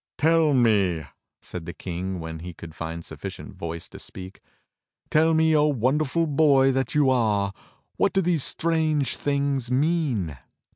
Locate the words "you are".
6.95-7.53